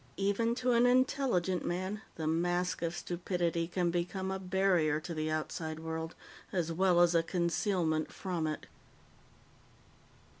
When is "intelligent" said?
0.87-1.63